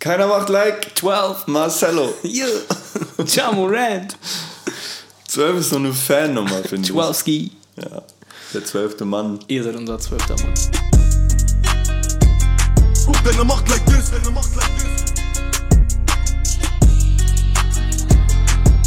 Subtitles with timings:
[0.00, 2.14] Keiner macht like 12 Marcello.
[2.22, 2.46] Yeah.
[3.26, 4.16] Jamorant.
[5.26, 6.92] 12 ist so eine Fannummer, finde ich.
[6.92, 7.50] Twelski.
[7.76, 8.02] Ja.
[8.54, 9.40] Der zwölfte Mann.
[9.48, 10.54] Ihr seid unser zwölfter Mann.
[13.06, 15.14] Guck deine Macht like this, deine Macht like this.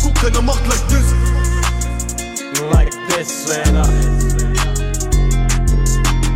[0.02, 1.14] Guck deine Macht like this.
[2.71, 3.75] like this, man.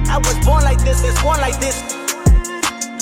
[0.10, 1.95] I was born like this, it's born like this.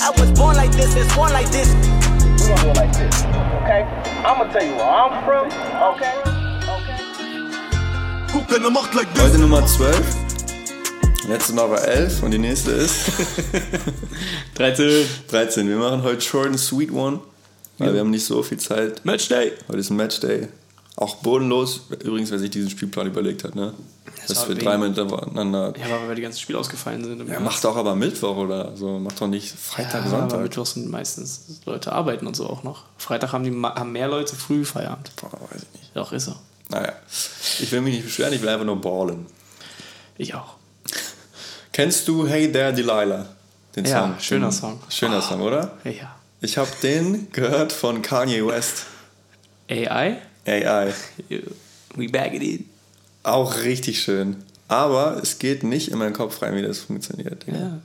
[0.04, 1.72] I was born like this, it's born like this.
[1.72, 3.88] we gonna do it like this, okay?
[4.22, 5.46] I'm gonna tell you where I'm from,
[5.92, 6.12] okay?
[6.76, 7.00] Okay.
[8.30, 9.40] Guck deine Macht like Heute this.
[9.40, 10.16] Nummer 12.
[11.26, 13.12] Letzte Mal war 11 und die nächste ist
[14.56, 15.06] 13.
[15.28, 15.68] 13.
[15.68, 17.20] Wir machen heute Short and Sweet One,
[17.78, 19.02] weil wir haben nicht so viel Zeit.
[19.06, 19.52] Matchday.
[19.68, 20.48] Heute ist ein Matchday.
[20.96, 21.86] Auch bodenlos.
[22.04, 23.72] Übrigens, wer sich diesen Spielplan überlegt hat, ne?
[24.26, 25.74] Das Dass wir dreimal hintereinander.
[25.78, 27.28] Ja, weil wir die ganzen Spiele ausgefallen sind.
[27.28, 28.98] Ja, macht doch aber Mittwoch oder so.
[28.98, 30.40] Macht doch nicht Freitag, ja, aber Sonntag.
[30.40, 32.84] Mittwoch sind meistens Leute arbeiten und so auch noch.
[32.96, 35.10] Freitag haben, die, haben mehr Leute früh Feierabend.
[35.16, 35.90] Boah, weiß ich nicht.
[35.96, 36.34] Doch, ist so.
[36.70, 36.92] Naja.
[37.60, 39.26] Ich will mich nicht beschweren, ich will einfach nur ballen.
[40.16, 40.54] Ich auch.
[41.72, 43.26] Kennst du Hey There Delilah?
[43.76, 44.14] Den Ja, Song?
[44.20, 44.80] schöner Song.
[44.88, 45.76] Schöner Song, oder?
[45.84, 46.14] Ja.
[46.40, 48.84] Ich habe den gehört von Kanye West.
[49.68, 50.18] AI?
[50.46, 50.92] AI.
[51.96, 52.70] We bag it in.
[53.24, 54.36] Auch richtig schön.
[54.68, 57.44] Aber es geht nicht in meinen Kopf rein, wie das funktioniert.
[57.46, 57.80] Ja.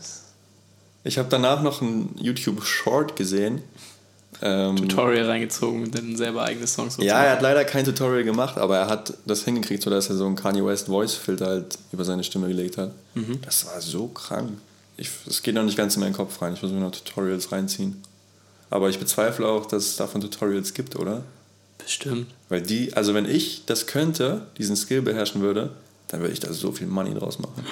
[1.04, 3.62] Ich habe danach noch ein YouTube-Short gesehen.
[4.42, 8.24] Ähm, Tutorial reingezogen und dann selber eigene Songs so ja, er hat leider kein Tutorial
[8.24, 12.06] gemacht, aber er hat das hingekriegt, sodass er so einen Kanye West Voice-Filter halt über
[12.06, 12.92] seine Stimme gelegt hat.
[13.16, 13.42] Mhm.
[13.42, 14.52] Das war so krank.
[14.98, 16.54] Es geht noch nicht ganz in meinen Kopf rein.
[16.54, 18.02] Ich muss mir noch Tutorials reinziehen.
[18.70, 21.24] Aber ich bezweifle auch, dass es davon Tutorials gibt, oder?
[21.80, 22.28] Bestimmt.
[22.50, 25.72] Weil die, also wenn ich das könnte, diesen Skill beherrschen würde,
[26.08, 27.66] dann würde ich da so viel Money draus machen.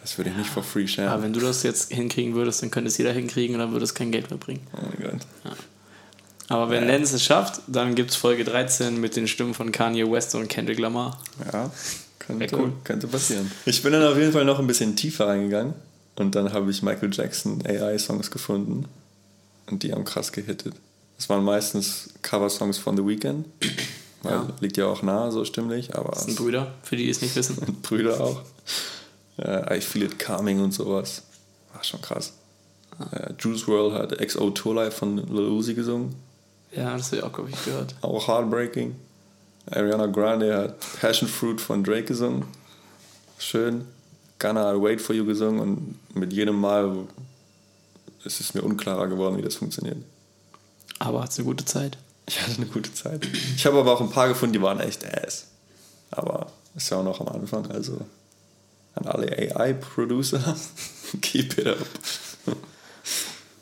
[0.00, 1.10] Das würde ich nicht for free share.
[1.10, 3.84] Aber wenn du das jetzt hinkriegen würdest, dann könnte es jeder hinkriegen und dann würde
[3.84, 4.66] es kein Geld mehr bringen.
[4.72, 5.54] oh mein Gott.
[6.48, 10.10] Aber wenn Lenz es schafft, dann gibt es Folge 13 mit den Stimmen von Kanye
[10.10, 11.20] West und Kendrick Lamar.
[11.52, 11.70] Ja,
[12.18, 12.72] könnte, cool.
[12.84, 13.50] könnte passieren.
[13.66, 15.74] Ich bin dann auf jeden Fall noch ein bisschen tiefer reingegangen
[16.16, 18.86] und dann habe ich Michael Jackson AI-Songs gefunden
[19.70, 20.74] und die haben krass gehittet.
[21.18, 23.44] Das waren meistens Cover-Songs von The Weeknd,
[24.22, 24.48] weil Ja.
[24.60, 27.34] liegt ja auch nahe so stimmlich, aber Das sind Brüder, für die, die es nicht
[27.36, 27.56] wissen.
[27.82, 28.42] Brüder auch.
[29.36, 31.22] Äh, I Feel It Coming und sowas.
[31.74, 32.32] War schon krass.
[33.12, 36.14] Äh, Juice WRLD hat XO Tour Life von Lil Uzi gesungen.
[36.72, 37.94] Ja, das habe ich auch, glaube ich, gehört.
[38.02, 38.94] Auch Heartbreaking.
[39.70, 42.44] Ariana Grande hat Passion Fruit von Drake gesungen.
[43.38, 43.84] Schön.
[44.38, 47.06] Gunna hat Wait For You gesungen und mit jedem Mal
[48.24, 49.96] ist es mir unklarer geworden, wie das funktioniert.
[50.98, 51.98] Aber hat eine gute Zeit.
[52.26, 53.26] Ich hatte eine gute Zeit.
[53.56, 55.46] Ich habe aber auch ein paar gefunden, die waren echt ass.
[56.10, 58.00] Aber ist ja auch noch am Anfang, also
[58.94, 60.56] an alle AI-Producer,
[61.22, 61.78] keep it up.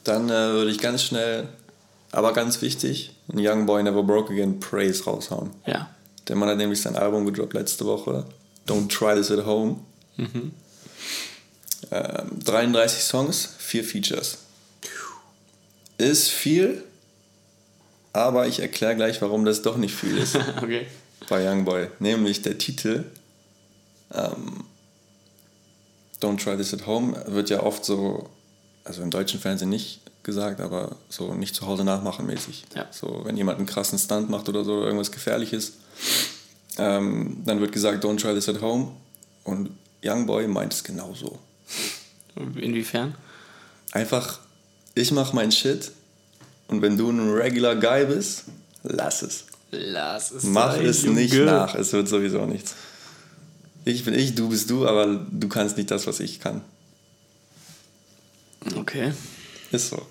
[0.05, 1.49] Dann äh, würde ich ganz schnell,
[2.13, 5.51] aber ganz wichtig, ein Young Boy Never Broke Again Praise raushauen.
[5.67, 5.91] Ja.
[6.29, 8.25] Der Mann hat nämlich sein Album gedroppt letzte Woche.
[8.67, 9.81] Don't Try This at Home.
[10.19, 10.53] Ähm,
[12.45, 14.39] 33 Songs, 4 Features.
[15.99, 16.85] Ist viel,
[18.17, 20.87] aber ich erkläre gleich, warum das doch nicht viel ist Okay.
[21.29, 21.89] bei Youngboy.
[21.99, 23.05] Nämlich der Titel
[24.13, 24.65] ähm,
[26.21, 28.29] Don't Try This at Home wird ja oft so,
[28.85, 32.65] also im deutschen Fernsehen nicht gesagt, aber so nicht zu Hause nachmachen mäßig.
[32.75, 32.87] Ja.
[32.91, 35.75] So, wenn jemand einen krassen Stunt macht oder so, oder irgendwas Gefährliches,
[36.79, 38.93] ähm, dann wird gesagt, Don't Try This at Home.
[39.45, 39.71] Und
[40.05, 41.39] Youngboy meint es genauso.
[42.37, 43.15] Inwiefern?
[43.93, 44.41] Einfach,
[44.95, 45.93] ich mach mein Shit
[46.69, 48.45] und wenn du ein regular Guy bist,
[48.83, 49.45] lass es.
[49.71, 52.75] Lass es Mach es nicht nach, es wird sowieso nichts.
[53.85, 56.63] Ich bin ich, du bist du, aber du kannst nicht das, was ich kann.
[58.77, 59.13] Okay.
[59.73, 60.03] Ist so.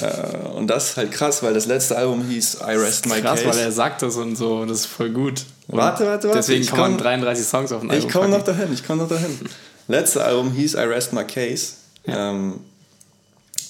[0.00, 3.42] äh, und das ist halt krass, weil das letzte Album hieß I Rest My Krass,
[3.42, 3.46] Case.
[3.46, 5.44] weil er sagt das und so und das ist voll gut.
[5.66, 8.12] Und Warte, warte, warte, Deswegen ich kann man komm- 33 Songs auf ein Album ich
[8.12, 9.36] komme noch dahin, ich komme noch dahin.
[9.88, 11.72] Letzte Album hieß I Rest My Case,
[12.06, 12.60] ähm,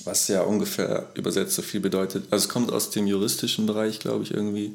[0.04, 2.24] was ja ungefähr übersetzt so viel bedeutet.
[2.30, 4.72] Also es kommt aus dem juristischen Bereich, glaube ich, irgendwie.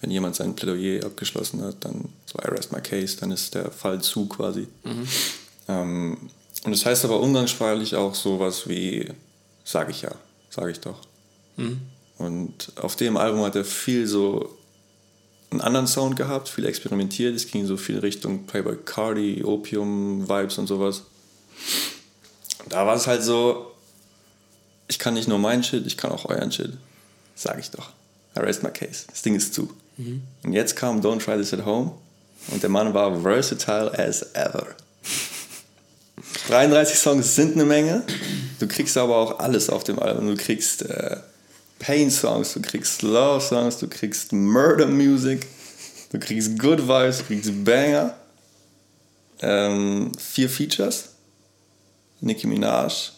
[0.00, 3.70] Wenn jemand sein Plädoyer abgeschlossen hat, dann so I Rest My Case, dann ist der
[3.70, 4.66] Fall zu quasi.
[5.68, 6.18] Ähm,
[6.64, 9.08] und das heißt aber umgangssprachlich auch sowas wie,
[9.64, 10.10] sag ich ja,
[10.50, 10.98] sag ich doch.
[12.18, 14.58] Und auf dem Album hat er viel so
[15.50, 17.36] einen anderen Sound gehabt, viel experimentiert.
[17.36, 21.02] Es ging so viel Richtung Playboy Cardi, Opium, Vibes und sowas.
[22.62, 23.71] Und da war es halt so,
[24.92, 26.74] ich kann nicht nur meinen Shit, ich kann auch euren Shit.
[27.34, 27.88] Sag ich doch.
[28.36, 29.06] I rest my case.
[29.08, 29.72] Das Ding ist zu.
[30.42, 31.92] Und jetzt kam Don't Try This at Home
[32.48, 34.66] und der Mann war versatile as ever.
[36.48, 38.02] 33 Songs sind eine Menge.
[38.58, 40.26] Du kriegst aber auch alles auf dem Album.
[40.28, 41.16] Du kriegst äh,
[41.78, 45.46] Pain-Songs, du kriegst Slow-Songs, du kriegst Murder-Music,
[46.10, 48.14] du kriegst Good Vibes, du kriegst Banger.
[49.40, 51.08] Ähm, vier Features.
[52.20, 53.12] Nicki Minaj,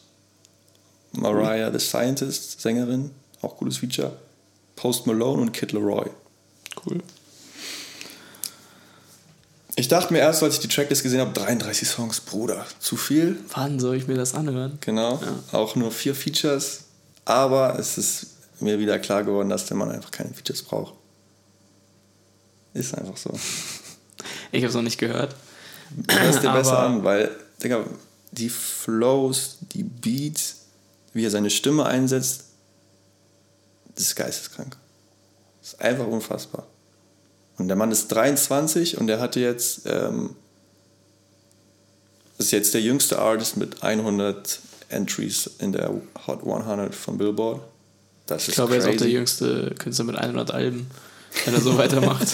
[1.16, 3.10] Mariah the Scientist, Sängerin,
[3.42, 4.12] auch cooles Feature.
[4.76, 6.10] Post Malone und Kid Leroy.
[6.84, 7.02] Cool.
[9.76, 13.38] Ich dachte mir erst, als ich die Tracklist gesehen habe, 33 Songs, Bruder, zu viel.
[13.54, 14.78] Wann soll ich mir das anhören?
[14.80, 15.20] Genau,
[15.50, 16.84] auch nur vier Features.
[17.24, 18.26] Aber es ist
[18.60, 20.94] mir wieder klar geworden, dass der Mann einfach keine Features braucht.
[22.72, 23.30] Ist einfach so.
[24.52, 25.34] Ich habe es noch nicht gehört.
[26.08, 27.30] Hörst dir besser an, weil,
[27.62, 27.84] Digga,
[28.30, 30.63] die Flows, die Beats,
[31.14, 32.44] wie er seine Stimme einsetzt,
[33.94, 34.76] das ist geisteskrank.
[35.62, 36.66] Das ist einfach unfassbar.
[37.56, 40.34] Und der Mann ist 23 und er hatte jetzt, ähm,
[42.36, 44.58] ist jetzt der jüngste Artist mit 100
[44.88, 45.90] Entries in der
[46.26, 47.60] Hot 100 von Billboard.
[48.26, 49.10] Das ist Ich glaube, er ist auch der crazy.
[49.12, 50.90] jüngste Künstler mit 100 Alben,
[51.44, 52.26] wenn er so weitermacht.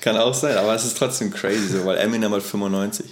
[0.00, 3.06] Kann auch sein, aber es ist trotzdem crazy, so, weil Eminem hat 95.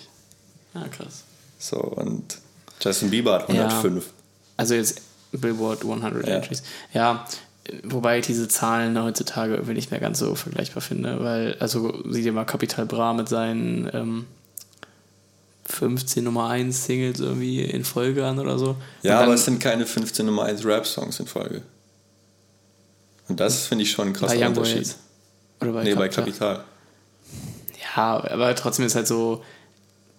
[0.74, 1.24] Ja, krass.
[1.58, 2.38] So, und
[2.80, 4.04] Justin Bieber hat 105.
[4.56, 5.00] Also jetzt
[5.32, 6.34] Billboard 100 Ja.
[6.34, 6.62] Entries.
[6.92, 7.26] Ja,
[7.84, 12.22] wobei ich diese Zahlen heutzutage irgendwie nicht mehr ganz so vergleichbar finde, weil, also sieh
[12.22, 14.26] dir mal Capital Bra mit seinen ähm,
[15.66, 18.76] 15 Nummer 1 Singles irgendwie in Folge an oder so.
[19.02, 21.62] Ja, Und aber dann es sind keine 15 Nummer 1 Rap-Songs in Folge.
[23.28, 24.78] Und das finde ich schon ein krasser Unterschied.
[24.78, 24.98] jetzt.
[25.60, 26.54] Oder bei nee, bei Capital.
[26.54, 26.64] Kapital.
[27.96, 29.44] Ja, aber trotzdem ist halt so,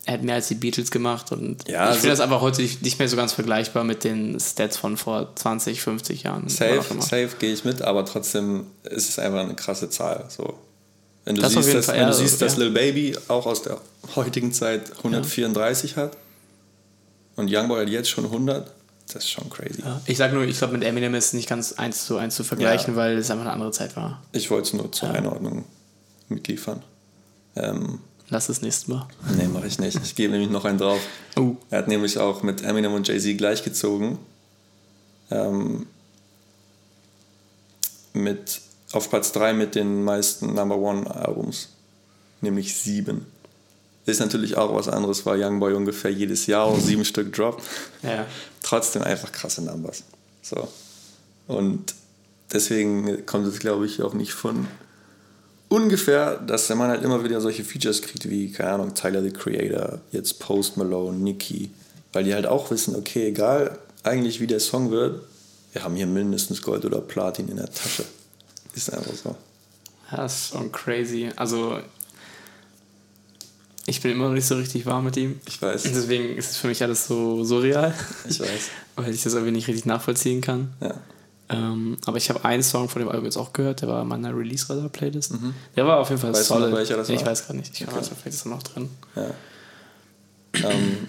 [0.10, 2.62] er hat mehr als die Beatles gemacht und Ja, ich also- finde das einfach heute
[2.64, 6.50] nicht mehr so ganz vergleichbar mit den Stats von vor 20, 50 Jahren.
[6.50, 10.26] Safe, safe gehe ich mit, aber trotzdem ist es einfach eine krasse Zahl.
[10.30, 10.56] So.
[11.26, 12.48] Wenn du Das siehst, dass, wenn du ja, siehst ja.
[12.48, 13.80] dass Lil Baby auch aus der
[14.16, 16.18] heutigen Zeit 134 hat
[17.36, 18.72] und Youngboy hat jetzt schon 100,
[19.14, 19.82] das ist schon crazy.
[19.84, 22.36] Ja, ich sag nur, ich glaube, mit Eminem ist es nicht ganz eins zu eins
[22.36, 23.00] zu vergleichen, Ja.
[23.00, 24.24] weil es einfach eine andere Zeit war.
[24.32, 25.16] Ich wollte es nur zur Ja.
[25.16, 25.66] Einordnung
[26.30, 26.82] mitliefern.
[27.56, 29.08] Ähm, Lass es nächstes Mal.
[29.36, 30.00] nee, mache ich nicht.
[30.04, 31.02] Ich gebe nämlich noch einen drauf.
[31.36, 31.56] Oh.
[31.70, 34.20] Er hat nämlich auch mit Eminem und Jay-Z gleichgezogen.
[35.32, 35.88] Ähm,
[38.14, 38.62] mit,
[38.92, 41.70] auf Platz 3 mit den meisten Number One Albums.
[42.42, 43.26] Nämlich sieben.
[44.06, 47.64] Ist natürlich auch was anderes, weil Youngboy ungefähr jedes Jahr sieben Stück droppt.
[48.04, 48.26] Ja.
[48.62, 50.04] Trotzdem einfach krasse Numbers.
[50.42, 50.68] So.
[51.48, 51.96] Und
[52.52, 54.68] deswegen kommt es, glaube ich, auch nicht von
[55.70, 59.32] ungefähr, dass der Mann halt immer wieder solche Features kriegt, wie, keine Ahnung, Tyler the
[59.32, 61.70] Creator, jetzt Post Malone, Nicki,
[62.12, 65.22] weil die halt auch wissen, okay, egal eigentlich wie der Song wird,
[65.72, 68.04] wir haben hier mindestens Gold oder Platin in der Tasche.
[68.74, 69.36] Ist einfach so.
[70.12, 71.30] Ja, das ist schon crazy.
[71.36, 71.80] Also,
[73.86, 75.40] ich bin immer noch nicht so richtig warm mit ihm.
[75.48, 75.86] Ich weiß.
[75.86, 77.94] Und deswegen ist es für mich alles so surreal,
[78.28, 78.70] Ich weiß.
[78.96, 80.74] weil ich das irgendwie nicht richtig nachvollziehen kann.
[80.82, 80.96] Ja.
[81.52, 84.08] Ähm, aber ich habe einen Song von dem Album jetzt auch gehört, der war in
[84.08, 85.34] meiner Release-Radar-Playlist.
[85.76, 86.36] Der war auf jeden Fall Mhm.
[86.36, 86.76] Weißt du solid.
[86.76, 87.28] welcher das Nee, Ich war?
[87.32, 87.74] weiß gerade nicht.
[87.74, 87.96] Ich Okay.
[87.98, 88.10] okay.
[88.22, 88.90] vielleicht ist er noch drin.
[90.54, 91.08] Ähm,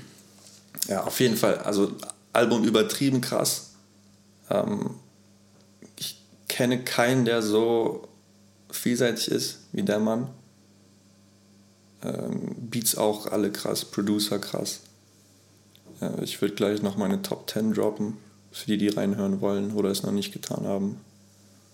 [0.88, 1.58] ja, auf jeden Fall.
[1.58, 1.92] Also
[2.32, 3.70] Album übertrieben krass.
[4.48, 4.90] Ähm,
[5.96, 8.08] ich kenne keinen, der so
[8.70, 10.28] vielseitig ist wie der Mann.
[12.02, 14.80] Ähm, Beats auch alle krass, Producer krass.
[16.00, 18.16] Ja, ich würde gleich noch meine Top 10 droppen,
[18.52, 21.00] für die, die reinhören wollen oder es noch nicht getan haben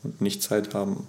[0.03, 1.07] und nicht Zeit haben,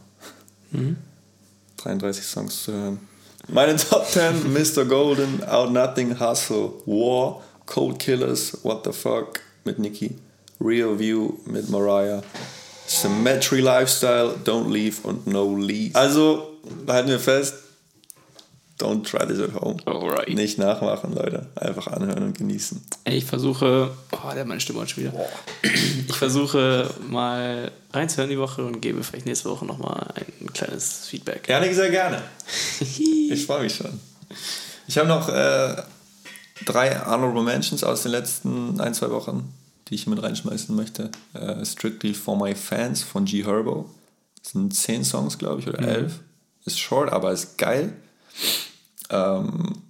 [1.77, 2.99] 33 Songs zu hören.
[3.47, 4.85] Meine Top 10, Mr.
[4.85, 10.15] Golden, Out Nothing, Hustle, War, Cold Killers, What the Fuck mit Nicki,
[10.59, 12.23] Real View mit Mariah,
[12.87, 15.95] Symmetry Lifestyle, Don't Leave und No Leave.
[15.95, 16.57] Also,
[16.87, 17.53] halten wir fest,
[18.77, 19.77] don't try this at home.
[19.85, 20.29] Alright.
[20.29, 21.47] Nicht nachmachen, Leute.
[21.55, 22.81] Einfach anhören und genießen.
[23.05, 25.13] Ich versuche, oh, der hat meine Stimme heute schon wieder.
[25.63, 31.43] Ich versuche mal reinzuhören die Woche und gebe vielleicht nächste Woche nochmal ein kleines Feedback.
[31.43, 32.21] Gerne, sehr gerne.
[32.79, 33.99] Ich freue mich schon.
[34.87, 35.75] Ich habe noch äh,
[36.65, 39.53] drei Honorable Mentions aus den letzten ein, zwei Wochen,
[39.89, 41.11] die ich mit reinschmeißen möchte.
[41.33, 43.89] Äh, Strictly for My Fans von G Herbo.
[44.41, 46.19] Das sind zehn Songs, glaube ich, oder elf.
[46.65, 47.93] Ist short, aber ist geil.
[49.09, 49.81] Ähm,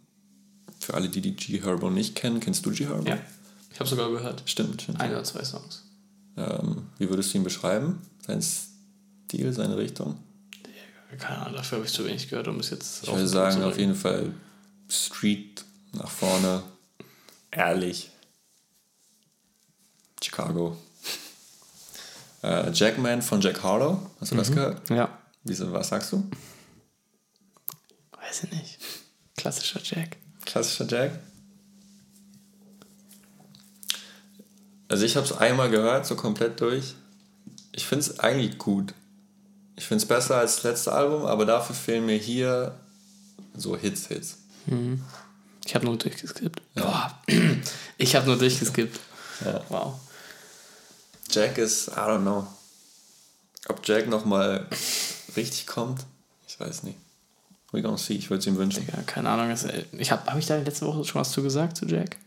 [0.80, 3.08] für alle, die die G Herbo nicht kennen, kennst du G Herbo?
[3.08, 3.18] Ja,
[3.72, 4.44] ich habe sogar gehört.
[4.46, 5.00] Stimmt, stimmt.
[5.00, 5.84] Ein oder zwei Songs.
[6.38, 8.02] Ähm, wie würdest du ihn beschreiben?
[8.26, 10.18] Sein Stil, seine Richtung?
[11.18, 13.78] Keine Ahnung, dafür habe ich zu wenig gehört, um es jetzt Ich würde sagen, auf
[13.78, 14.34] jeden Fall
[14.90, 16.64] Street nach vorne,
[17.50, 18.12] ehrlich.
[20.22, 20.78] Chicago.
[22.44, 24.90] Äh, Jackman von Jack Harlow, hast du das gehört?
[24.90, 25.18] Ja.
[25.44, 26.30] Wieso, was sagst du?
[28.12, 28.78] Weiß ich nicht.
[29.38, 30.18] Klassischer Jack.
[30.46, 31.20] Klassischer Jack?
[34.90, 36.96] Also ich habe es einmal gehört, so komplett durch.
[37.72, 38.94] Ich finde es eigentlich gut.
[39.76, 42.78] Ich finde es besser als das letzte Album, aber dafür fehlen mir hier
[43.56, 44.38] so Hits, Hits.
[45.66, 46.62] Ich habe nur durchgeskippt.
[46.76, 47.18] Boah.
[48.00, 49.00] Ich habe nur durchgeskippt.
[49.44, 49.64] Ja.
[49.70, 50.00] Wow.
[51.32, 52.46] Jack ist, I don't know.
[53.70, 54.68] Ob Jack nochmal
[55.36, 56.06] richtig kommt,
[56.48, 57.00] ich weiß nicht.
[57.98, 58.88] See, ich würde es ihm wünschen.
[58.88, 59.50] Ja, keine Ahnung.
[59.50, 62.18] das- Ich habe hab ich da letzte Woche schon was zu gesagt zu Jack?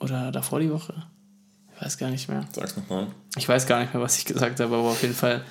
[0.00, 0.94] Oder davor die Woche?
[1.74, 2.46] Ich weiß gar nicht mehr.
[2.54, 3.08] Sag's nochmal.
[3.36, 5.44] Ich weiß gar nicht mehr, was ich gesagt habe, aber auf jeden Fall,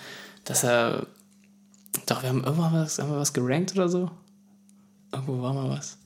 [0.45, 1.05] dass er.
[2.05, 4.10] Doch, wir haben irgendwann was, haben wir was gerankt oder so.
[5.12, 5.98] Irgendwo war mal was.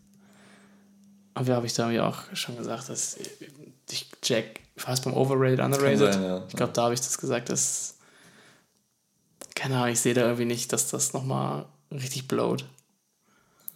[1.36, 3.16] Und da habe ich da mir auch schon gesagt, dass
[3.92, 6.14] ich Jack, es beim Overrated, Underrated?
[6.14, 6.44] sein, ja.
[6.48, 7.98] Ich glaube, da habe ich das gesagt, dass.
[9.56, 12.66] Keine Ahnung, ich sehe da irgendwie nicht, dass das nochmal richtig blowt.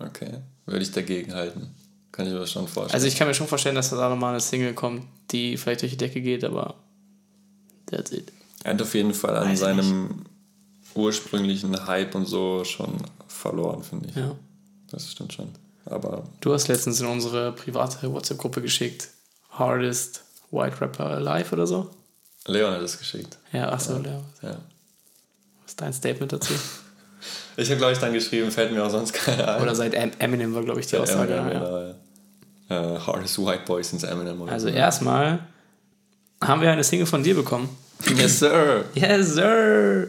[0.08, 0.39] Okay.
[0.65, 1.74] Würde ich dagegen halten.
[2.12, 2.93] Kann ich mir schon vorstellen.
[2.93, 5.91] Also ich kann mir schon vorstellen, dass da nochmal eine Single kommt, die vielleicht durch
[5.93, 6.75] die Decke geht, aber
[7.86, 8.31] that's it.
[8.63, 10.25] er hat auf jeden Fall an Weiß seinem
[10.93, 14.15] ursprünglichen Hype und so schon verloren, finde ich.
[14.15, 14.36] Ja.
[14.89, 15.48] Das stimmt schon.
[15.86, 19.08] Aber Du hast letztens in unsere private WhatsApp-Gruppe geschickt,
[19.51, 21.89] Hardest White Rapper Alive oder so.
[22.46, 23.38] Leon hat es geschickt.
[23.53, 24.22] Ja, achso, ja.
[24.41, 24.58] Ja.
[25.62, 26.53] was ist dein Statement dazu?
[27.58, 29.62] Ich habe, glaube ich, dann geschrieben, fällt mir auch sonst keiner ein.
[29.62, 31.34] Oder seit Em- Eminem war, glaube ich, die Aussage.
[31.34, 31.60] Eminem, ja.
[31.60, 31.77] genau,
[32.70, 32.96] ja.
[32.96, 34.39] Äh, Hardest White Boy since Eminem.
[34.41, 34.74] Oder Also so.
[34.74, 35.39] erstmal
[36.41, 37.70] haben wir eine Single von dir bekommen.
[38.17, 38.86] Yes, sir.
[38.96, 40.08] Yes, sir!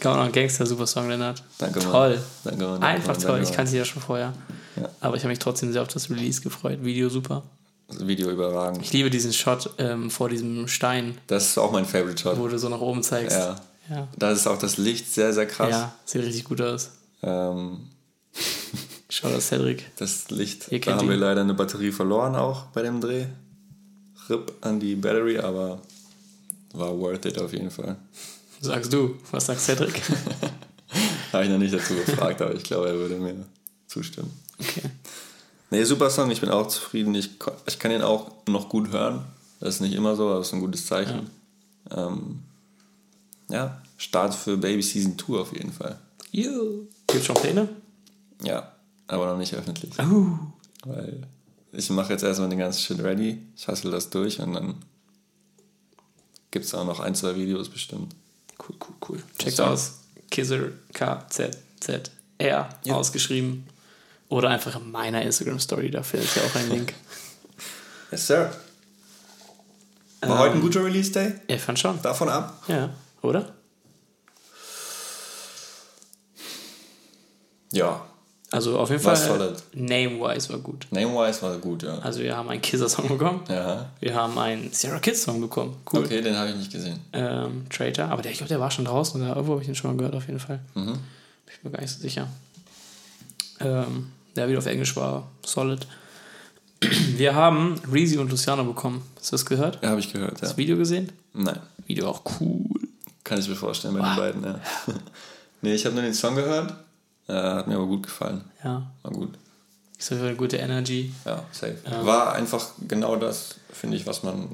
[0.00, 1.42] Kann man noch ein Gangster-Super-Song, Lennart.
[1.58, 1.90] Danke, Mann.
[1.90, 2.18] Toll.
[2.44, 3.30] Danke, Mann, danke, Einfach Mann, toll.
[3.36, 4.32] danke, Ich kannte sie ja schon vorher.
[4.76, 4.88] Ja.
[5.00, 6.78] Aber ich habe mich trotzdem sehr auf das Release gefreut.
[6.82, 7.42] Video super.
[7.98, 8.82] Video überragend.
[8.82, 12.38] Ich liebe diesen Shot ähm, vor diesem Stein, Das ist auch mein Favorite Shot.
[12.38, 13.36] wo du so nach oben zeigst.
[13.36, 13.56] Ja.
[13.90, 15.70] Ja, Da ist auch das Licht sehr, sehr krass.
[15.70, 16.90] ja sieht richtig gut aus.
[17.22, 17.80] Ähm,
[19.08, 19.90] Schau das, Cedric.
[19.96, 21.20] das Licht, Ihr da haben wir ihn.
[21.20, 23.26] leider eine Batterie verloren auch bei dem Dreh.
[24.28, 25.82] RIP an die Battery, aber
[26.72, 27.96] war worth it auf jeden Fall.
[28.60, 30.00] Sagst du, was sagt Cedric?
[31.32, 33.34] Habe ich noch nicht dazu gefragt, aber ich glaube, er würde mir
[33.88, 34.30] zustimmen.
[34.60, 34.82] Okay.
[35.70, 37.14] Nee, super Song, ich bin auch zufrieden.
[37.14, 37.30] Ich,
[37.66, 39.24] ich kann ihn auch noch gut hören.
[39.60, 41.30] Das ist nicht immer so, aber das ist ein gutes Zeichen.
[41.90, 42.40] Ja, ähm,
[43.52, 45.96] ja Start für Baby Season 2 auf jeden Fall.
[46.32, 47.68] Gibt schon Pläne?
[48.42, 48.72] Ja,
[49.06, 49.96] aber noch nicht öffentlich.
[50.00, 50.38] Uh.
[50.84, 51.26] Weil
[51.72, 54.74] ich mache jetzt erstmal den ganzen Shit ready, ich hustle das durch und dann
[56.50, 58.14] gibt es auch noch ein, zwei Videos bestimmt.
[58.58, 59.22] Cool, cool, cool.
[59.38, 59.70] Checkt Ja.
[59.70, 59.98] aus.
[60.30, 62.94] Kizzer, K-Z-Z-R, Ja.
[62.94, 63.66] ausgeschrieben.
[64.28, 66.94] Oder einfach in meiner Instagram-Story, da findet ihr auch einen Link.
[68.10, 68.52] Yes, sir.
[70.20, 71.32] War heute ein guter Release Day?
[71.46, 72.00] Ich fand schon.
[72.02, 72.62] Davon ab?
[72.68, 72.90] Ja,
[73.22, 73.52] oder?
[77.72, 78.04] Ja.
[78.50, 80.86] Also auf jeden War Fall, name-wise war gut.
[80.90, 81.98] Name-wise war gut, ja.
[82.00, 83.40] Also wir haben einen Kizzer-Song bekommen.
[83.48, 83.90] Ja.
[83.98, 85.76] Wir haben einen Sierra Kids-Song bekommen.
[85.90, 86.04] Cool.
[86.04, 87.00] Okay, den habe ich nicht gesehen.
[87.14, 88.08] Ähm, Traitor.
[88.08, 89.18] Aber der, ich glaube, der war schon draußen.
[89.22, 90.60] Oder irgendwo habe ich den schon mal gehört, auf jeden Fall.
[90.74, 90.84] Mhm.
[90.84, 90.98] Bin
[91.56, 92.28] ich mir gar nicht so sicher.
[93.60, 95.86] Ähm, der wieder auf Englisch war solid.
[97.16, 99.02] Wir haben Reezy und Luciano bekommen.
[99.16, 99.78] Hast du das gehört?
[99.82, 100.40] Ja, habe ich gehört, ja.
[100.40, 101.10] Das Video gesehen?
[101.32, 102.81] Nein, Video auch cool.
[103.24, 104.60] Kann ich mir vorstellen bei den beiden, ja.
[105.62, 106.74] nee, ich habe nur den Song gehört.
[107.28, 108.42] Äh, hat mir aber gut gefallen.
[108.64, 108.90] Ja.
[109.02, 109.38] War gut.
[109.98, 111.12] Ist auf eine gute Energy.
[111.24, 111.76] Ja, safe.
[112.02, 114.48] War einfach genau das, finde ich, was man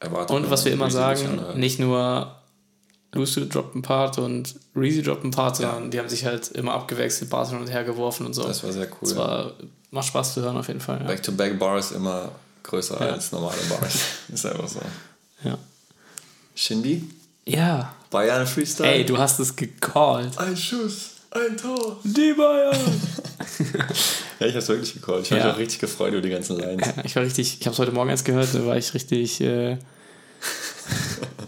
[0.00, 0.34] erwartet.
[0.36, 1.56] Und was wir immer sagen, hört.
[1.56, 2.34] nicht nur
[3.12, 6.72] Lucio droppt einen Part und Reezy droppt einen Part, sondern die haben sich halt immer
[6.74, 8.42] abgewechselt, Bars hin und her geworfen und so.
[8.42, 8.98] Das war sehr cool.
[9.02, 9.52] Das war,
[9.92, 11.00] macht Spaß zu hören auf jeden Fall.
[11.00, 11.06] Ja.
[11.06, 12.32] Back-to-back Bars immer
[12.64, 13.12] größer Ja.
[13.12, 13.98] als normale Bars.
[14.32, 14.80] ist einfach so.
[15.44, 15.56] Ja.
[16.56, 17.08] Shindy,
[17.46, 17.94] ja.
[18.10, 18.88] Bayern Freestyle.
[18.90, 20.38] Ey, du hast es gecallt.
[20.38, 21.98] Ein Schuss, ein Tor.
[22.04, 22.76] Die Bayern!
[24.40, 25.24] Ja, ich hab's wirklich gecallt.
[25.24, 25.46] Ich habe Ja.
[25.46, 26.88] mich auch richtig gefreut über die ganzen Lines.
[27.04, 29.78] ich war richtig, ich habe es heute Morgen erst gehört, da war ich richtig, äh,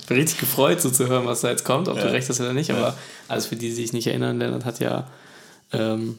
[0.09, 2.11] richtig gefreut, so zu hören, was da jetzt kommt, ob du Ja.
[2.13, 2.71] recht hast oder nicht.
[2.71, 2.97] Aber
[3.29, 5.09] also für die, die sich nicht erinnern, Lennart hat ja
[5.73, 6.19] ähm,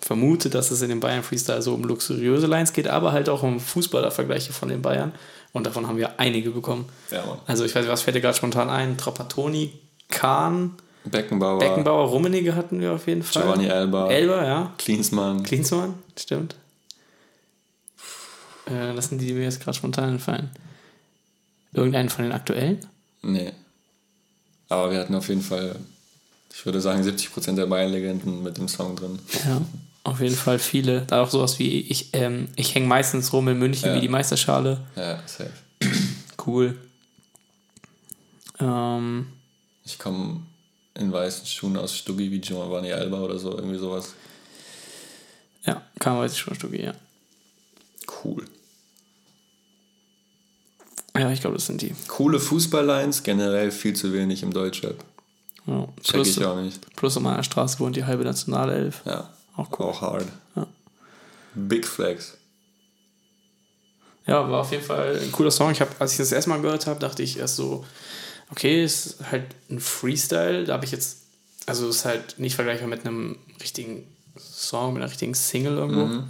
[0.00, 3.42] vermutet, dass es in den Bayern Freestyle so um luxuriöse Lines geht, aber halt auch
[3.42, 5.12] um Fußballervergleiche von den Bayern.
[5.52, 6.88] Und davon haben wir einige bekommen.
[7.10, 7.38] Ja, Mann.
[7.46, 8.96] Also ich weiß nicht, was fällt dir gerade spontan ein?
[8.96, 9.72] Trapattoni,
[10.08, 10.74] Kahn,
[11.04, 13.42] Beckenbauer, Beckenbauer, Rummenigge hatten wir auf jeden Fall.
[13.42, 14.74] Giovanni Elba, Elba, ja.
[14.78, 15.42] Klinsmann.
[15.42, 16.56] Klinsmann, stimmt.
[18.66, 20.50] Äh, das sind die, die mir jetzt gerade spontan entfallen.
[21.72, 22.80] Irgendeinen von den aktuellen?
[23.22, 23.52] Nee.
[24.68, 25.76] Aber wir hatten auf jeden Fall,
[26.52, 29.18] ich würde sagen, 70% der Bayern-Legenden mit dem Song drin.
[29.46, 29.62] Ja.
[30.04, 31.02] Auf jeden Fall viele.
[31.02, 33.96] Da auch sowas wie, ich, ähm, ich hänge meistens rum in München Ja.
[33.96, 34.80] wie die Meisterschale.
[34.96, 35.50] Ja, safe.
[36.46, 36.78] Cool.
[38.60, 39.26] Ähm,
[39.84, 40.40] Ich komme
[40.94, 44.14] in weißen Schuhen aus Stuggi wie Giovanni Elba oder so, irgendwie sowas.
[45.64, 46.94] ja, kam weiß ich schon Stücke, ja.
[48.24, 48.44] Cool.
[51.16, 51.94] Ja, ich glaube, das sind die.
[52.06, 55.04] Coole Fußballlines, generell viel zu wenig im Deutschrap.
[55.66, 55.86] Ja.
[56.02, 56.96] Check Plus, ich auch nicht.
[56.96, 59.02] plus an meiner Straße wohnt die halbe Nationalelf.
[59.04, 59.28] Ja.
[59.58, 59.86] Auch cool.
[59.86, 60.24] Auch hard.
[60.56, 60.66] Ja.
[61.54, 62.36] Big Flex.
[64.26, 65.72] Ja, war auf jeden Fall ein cooler Song.
[65.72, 67.84] Ich hab, als ich das erste Mal gehört habe, dachte ich erst so,
[68.50, 70.64] okay, ist halt ein Freestyle.
[70.64, 71.22] Da habe ich jetzt,
[71.66, 76.06] also ist halt nicht vergleichbar mit einem richtigen Song, mit einer richtigen Single irgendwo.
[76.06, 76.24] Mhm.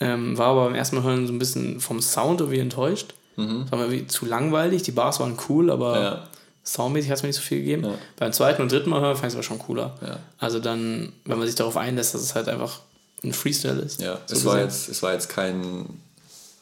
[0.00, 3.14] Ähm, war aber beim ersten Mal hören so ein bisschen vom Sound irgendwie enttäuscht.
[3.36, 3.70] Mhm.
[3.70, 4.84] War mir irgendwie zu langweilig.
[4.84, 6.28] Die Bars waren cool, aber Ja.
[6.64, 7.84] Soundmäßig hat es mir nicht so viel gegeben.
[7.84, 7.94] Ja.
[8.16, 9.96] Beim zweiten und dritten Mal hören fand ich es aber schon cooler.
[10.00, 10.18] Ja.
[10.38, 12.80] Also dann, wenn man sich darauf einlässt, dass es halt einfach
[13.22, 14.00] ein Freestyle ist.
[14.00, 15.86] Ja, so es, war jetzt, es war jetzt kein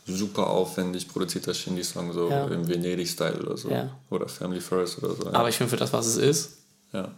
[0.07, 2.47] super aufwendig produzierter Shindy-Song, so Ja.
[2.49, 3.71] im Venedig-Style oder so.
[4.11, 5.33] Oder Family First oder so.
[5.33, 6.51] Aber ich finde, für das, was es ist
[6.93, 7.09] ja.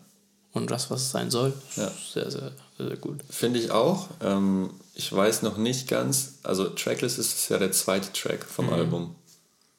[0.52, 1.90] und das, was es sein soll, Ja.
[2.12, 3.20] sehr, sehr, sehr, sehr gut.
[3.30, 4.08] Finde ich auch.
[4.22, 9.14] Ähm, ich weiß noch nicht ganz, also Tracklist ist ja der zweite Track vom Album.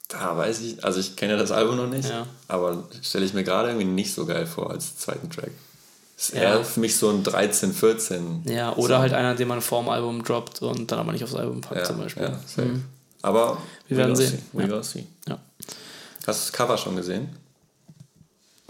[0.07, 2.27] Da weiß ich, also ich kenne ja das Album noch nicht, Ja.
[2.47, 5.51] aber stelle ich mir gerade irgendwie nicht so geil vor als zweiten Track.
[6.17, 6.41] Ist Ja.
[6.41, 8.43] eher für mich so ein 13, 14.
[8.45, 11.61] Ja, oder halt einer, den man vorm Album droppt und dann aber nicht aufs Album
[11.61, 12.27] packt ja, zum Beispiel.
[12.27, 12.33] Mhm.
[12.33, 12.79] Ja, safe.
[13.23, 13.57] Aber
[13.87, 14.29] Wir werden sehen.
[14.31, 14.39] See.
[14.53, 15.05] We will see.
[15.27, 15.39] Ja.
[16.27, 17.29] Hast du das Cover schon gesehen?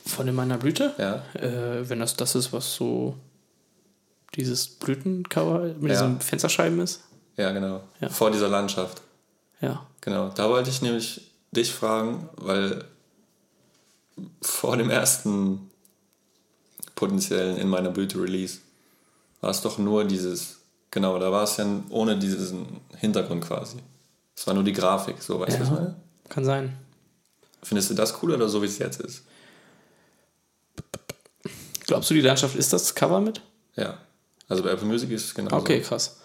[0.05, 0.93] Von in meiner Blüte?
[0.97, 1.23] Ja.
[1.39, 3.15] Äh, wenn das das ist, was so
[4.35, 7.01] dieses Blütencover mit diesen Fensterscheiben ist?
[7.37, 7.81] Ja, genau.
[8.09, 9.01] Vor dieser Landschaft.
[9.61, 9.85] Ja.
[10.01, 10.29] Genau.
[10.29, 12.85] Da wollte ich nämlich dich fragen, weil
[14.41, 15.69] vor dem ersten
[16.95, 18.59] potenziellen in meiner Blüte Release
[19.41, 20.57] war es doch nur dieses,
[20.91, 23.77] genau, da war es ja ohne diesen Hintergrund quasi.
[24.35, 25.95] Es war nur die Grafik, so weißt du, was meine?
[26.29, 26.77] Kann sein.
[27.63, 29.23] Findest du das cool oder so, wie es jetzt ist?
[31.87, 33.41] Glaubst du, die Landschaft ist das Cover mit?
[33.75, 33.97] Ja.
[34.47, 36.17] Also bei Apple Music ist es genau Okay, krass.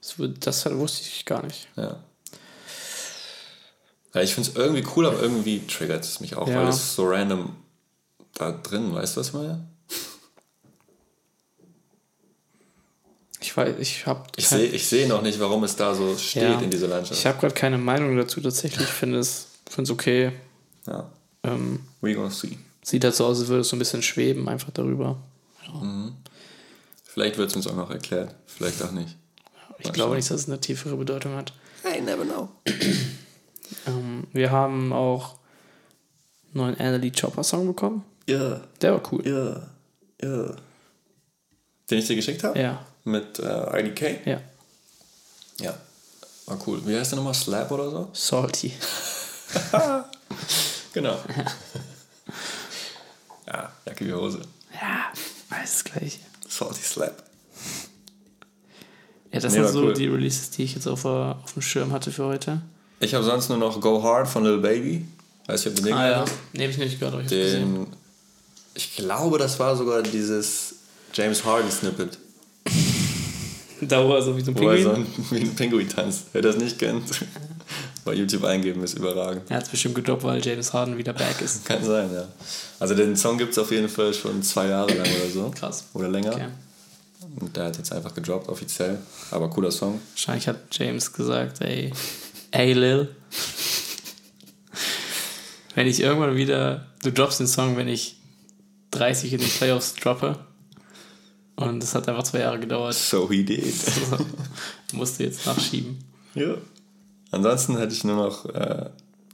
[0.00, 1.68] Das, das wusste ich gar nicht.
[1.76, 1.98] Ja.
[4.14, 6.56] Ja, ich finde es irgendwie cool, aber irgendwie triggert es mich auch, Ja.
[6.56, 7.54] weil es so random
[8.34, 9.66] da drin, weißt du, was ich meine?
[13.42, 16.42] Ich weiß, ich habe Ich sehe ich seh noch nicht, warum es da so steht
[16.42, 16.60] Ja.
[16.60, 17.18] in dieser Landschaft.
[17.18, 18.82] Ich habe gerade keine Meinung dazu tatsächlich.
[18.82, 20.32] Ich finde es, finde es okay.
[20.86, 21.10] ja.
[21.42, 22.58] Ähm, We gonna see.
[22.82, 25.16] sieht halt so aus, als würde es so ein bisschen schweben einfach darüber.
[27.06, 29.16] Vielleicht wird es uns auch noch erklärt, vielleicht auch nicht.
[29.78, 30.16] Ich Mal glaube schauen.
[30.16, 31.52] nicht, dass es eine tiefere Bedeutung hat.
[31.82, 32.50] Hey, never know.
[33.86, 35.36] Ähm, wir haben auch
[36.52, 38.04] einen neuen Annalie Chopper Song bekommen.
[38.26, 39.26] Ja, Der war cool.
[39.26, 40.54] ja, ja.
[41.90, 42.58] Den ich dir geschickt habe?
[42.60, 44.26] Ja, Mit äh, IDK?
[44.26, 44.40] ja.
[45.60, 45.74] Ja.
[46.46, 46.80] War cool.
[46.86, 47.34] Wie heißt der nochmal?
[47.34, 48.10] Slap oder so?
[48.12, 48.72] Salty.
[50.92, 51.16] Genau.
[53.46, 54.40] ja, Jacke wie Hose.
[54.72, 55.12] Ja,
[55.50, 56.18] alles gleich.
[56.48, 57.22] Salty Slap.
[59.32, 59.94] Ja, das Nee, sind so cool.
[59.94, 62.60] die Releases, die ich jetzt auf, der- auf dem Schirm hatte für heute.
[63.00, 65.04] Ich habe sonst nur noch Go Hard von Lil Baby.
[65.46, 66.34] Weiß ich, ob du den Ah ja, kennst.
[66.52, 67.74] nehme ich nicht gehört, aber ich hab's gesehen.
[67.74, 67.86] Den,
[68.74, 70.74] ich glaube, das war sogar dieses
[71.12, 72.18] James Harden Snippet,
[73.80, 74.84] Da war so wie so ein wo er Pinguin.
[74.84, 76.26] so ein, wie ein Pinguin tanzt.
[76.32, 77.04] Wer das nicht kennt,
[78.04, 79.42] bei YouTube eingeben, ist überragend.
[79.50, 81.64] Er hat es bestimmt gedroppt, weil James Harden wieder back ist.
[81.64, 82.28] Kann sein, ja.
[82.78, 85.50] Also den Song gibt es auf jeden Fall schon zwei Jahre lang oder so.
[85.58, 85.84] Krass.
[85.94, 86.34] Oder länger.
[86.34, 86.48] Okay.
[87.40, 88.98] Und der hat jetzt einfach gedroppt, offiziell.
[89.30, 90.00] Aber cooler Song.
[90.14, 91.92] Wahrscheinlich hat James gesagt, ey,
[92.52, 93.14] ey Lil,
[95.74, 98.16] wenn ich irgendwann wieder, du droppst den Song, wenn ich
[98.92, 100.38] 30 in den Playoffs droppe.
[101.56, 102.94] Und das hat einfach zwei Jahre gedauert.
[102.94, 103.74] So he did.
[104.92, 105.98] Musste jetzt nachschieben.
[106.34, 106.54] ja.
[107.32, 108.90] Ansonsten hätte ich nur noch äh,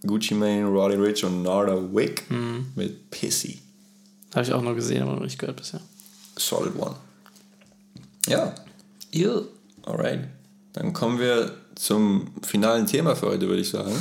[0.07, 2.73] Gucci Mane, Roddy Rich und Narda Wick Mhm.
[2.75, 3.63] mit Pissy.
[4.35, 5.81] Habe ich auch nur gesehen, aber noch nicht gehört bisher.
[6.37, 6.97] Solid One.
[8.27, 8.55] Ja,
[9.13, 9.41] Ja.
[9.87, 10.29] alright.
[10.75, 13.93] Dann kommen wir zum finalen Thema für heute, würde ich sagen.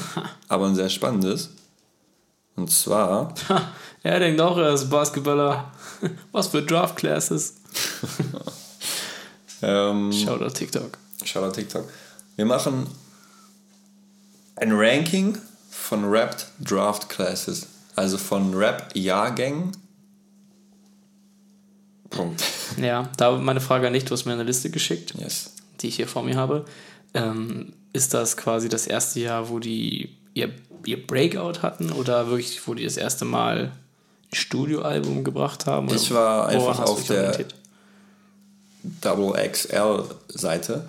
[0.48, 1.52] Aber ein sehr spannendes.
[2.56, 3.34] Und zwar,
[4.06, 5.72] Er denkt auch, er ist Basketballer.
[6.32, 7.56] Was für Draft Classes.
[9.64, 10.98] ähm, Shoutout TikTok.
[11.24, 11.90] Shoutout TikTok.
[12.36, 12.86] Wir machen
[14.58, 15.38] ein Ranking
[15.72, 17.66] von Rapped Draft Classes.
[17.96, 19.72] Also von Rap-Jahrgängen.
[22.12, 22.44] Punkt.
[22.78, 25.16] Ja, da meine Frage an dich, du hast mir eine Liste geschickt.
[25.18, 25.52] Yes.
[25.82, 26.66] die ich hier vor mir habe,
[27.16, 30.52] ähm, ist das quasi das erste Jahr, wo die ihr,
[30.86, 33.72] ihr Breakout hatten oder wirklich, wo die das erste Mal ein
[34.34, 35.90] Studioalbum gebracht haben?
[35.94, 37.46] Ich war einfach auf der-?
[39.02, 40.86] Double XL Seite.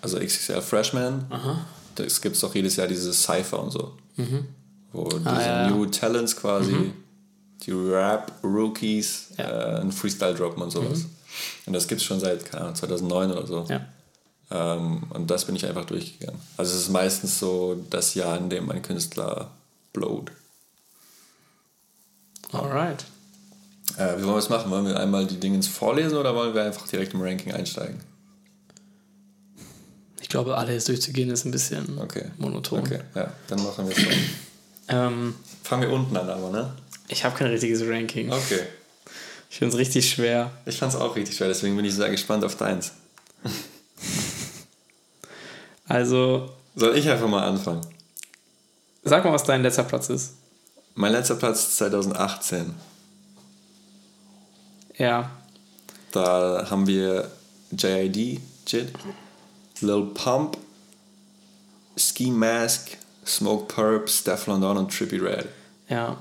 [0.00, 1.26] Also XXL Freshman.
[1.94, 3.92] Das gibt es doch jedes Jahr diese Cypher und so.
[4.92, 5.26] Wo diese Mhm.
[5.26, 5.76] Ah, ja, Mhm.
[5.76, 6.92] New Talents quasi,
[7.66, 9.44] die Rap-Rookies, Ja.
[9.46, 9.50] Mhm.
[9.50, 11.06] äh, einen Freestyle droppen und sowas.
[11.66, 13.66] Und das gibt es schon seit, keine Ahnung, 2009 oder so.
[13.68, 13.80] Ja.
[14.52, 16.40] Ähm, und das bin ich einfach durchgegangen.
[16.56, 19.50] Also es ist meistens so das Jahr, in dem ein Künstler
[19.92, 20.32] explode.
[22.52, 23.04] Alright.
[23.96, 24.70] Äh, wie wollen wir es machen?
[24.70, 28.00] Wollen wir einmal die Dinge vorlesen oder wollen wir einfach direkt im Ranking einsteigen?
[30.20, 32.26] Ich glaube, alles durchzugehen ist ein bisschen Okay.
[32.38, 32.80] monoton.
[32.80, 34.10] Okay, ja, dann machen wir es so.
[34.88, 36.72] Ähm, Fangen wir unten an, aber, ne?
[37.08, 38.32] ich habe kein richtiges Ranking.
[38.32, 38.60] Okay.
[39.50, 40.50] Ich finde es richtig schwer.
[40.64, 42.92] Ich fand es auch richtig schwer, deswegen bin ich sehr gespannt auf deins.
[45.92, 47.82] Also, Soll ich einfach mal anfangen?
[49.02, 50.32] sag mal, was dein letzter Platz ist.
[50.94, 52.74] Mein letzter Platz ist 2018.
[54.96, 55.30] Ja.
[56.12, 57.30] Da haben wir
[57.72, 58.92] JID, JID,
[59.80, 60.56] Lil Pump,
[61.98, 65.46] Ski Mask, Smoke Purp, Steph London und Trippy Red.
[65.90, 66.16] Ja.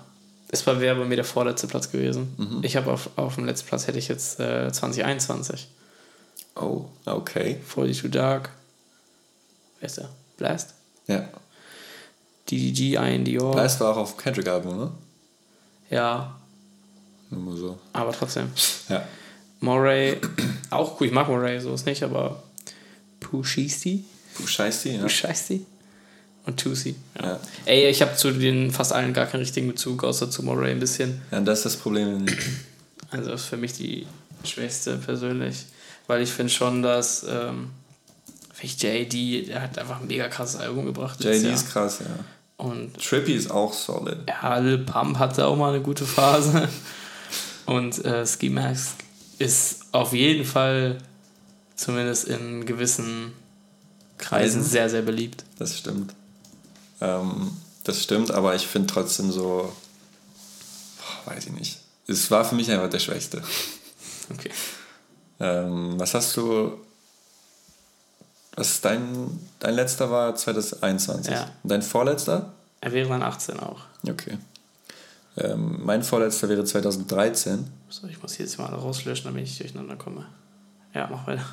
[0.50, 2.36] Es war wäre bei mir der vorletzte Platz gewesen.
[2.38, 2.60] Mhm.
[2.64, 5.70] Ich habe auf, auf dem letzten Platz hätte ich jetzt äh, 2021.
[6.58, 7.62] Oh, okay.
[7.74, 8.50] 42 Dark.
[9.82, 10.10] Ist der?
[10.38, 10.74] Blast?
[11.08, 11.28] Ja.
[12.50, 13.54] DDG, Ian Dior.
[13.54, 14.92] Blast war auch auf Kendrick Album, ne?
[15.90, 16.36] Ja,
[17.30, 17.80] Nur so.
[17.94, 18.50] aber trotzdem.
[18.90, 19.06] Ja.
[19.60, 20.18] Moray,
[20.70, 21.08] auch cool.
[21.08, 22.42] Ich mag Moray, so ist nicht, aber
[23.20, 24.04] Pushisti?
[24.38, 25.02] Die, ja.
[25.02, 25.66] Pushisti?
[26.46, 26.96] Und Tusi.
[27.20, 27.28] Ja.
[27.28, 27.40] Ja.
[27.66, 30.80] Ey, ich habe zu den fast allen gar keinen richtigen Bezug, außer zu Moray ein
[30.80, 31.22] bisschen.
[31.32, 32.26] Ja, das ist das Problem.
[33.12, 34.08] Also ist für mich die
[34.44, 35.66] schwächste persönlich.
[36.08, 37.70] Weil ich finde schon, dass ähm,
[38.64, 41.24] ich JD, der hat einfach ein mega krasses Album gebracht.
[41.24, 41.54] JD Jahr.
[41.54, 42.06] ist krass, ja.
[42.58, 44.18] Und Trippy ist auch solid.
[44.28, 46.70] ja, Lil Pump hatte auch mal eine gute Phase.
[47.66, 48.98] Und äh, Ski Mask
[49.40, 50.98] ist auf jeden Fall
[51.76, 53.34] zumindest in gewissen
[54.18, 54.64] Kreisen Kreisen?
[54.64, 55.44] sehr, sehr beliebt.
[55.58, 56.14] Das stimmt.
[57.00, 57.52] Ähm,
[57.84, 59.74] das stimmt, aber ich finde trotzdem so.
[60.98, 61.80] Boah, weiß ich nicht.
[62.08, 63.42] Es war für mich einfach der Schwächste.
[64.32, 64.52] Okay.
[65.40, 66.80] Ähm, was hast du.
[68.56, 71.34] Was dein, dein letzter war 2021?
[71.34, 71.50] Ja.
[71.64, 72.52] Und dein vorletzter?
[72.82, 73.82] Er wäre dann 18 auch.
[74.08, 74.38] Okay.
[75.38, 77.66] Ähm, mein vorletzter wäre 2013.
[77.90, 80.26] So, ich muss jetzt mal rauslöschen, damit ich durcheinander komme.
[80.94, 81.46] Ja, mach weiter.